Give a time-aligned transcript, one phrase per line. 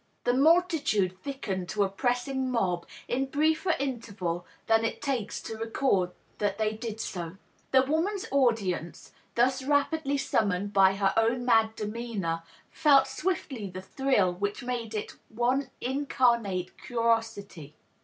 [0.23, 6.09] The multitude thickened to a pressing mob in briefer interval than it takes to record
[6.39, 7.37] that they did so.
[7.69, 12.41] The woman's audience, thus rapidly summoned by her own mad demeanor,
[12.71, 17.75] felt swifl; ly the thrill which made it one incarnate curiosity.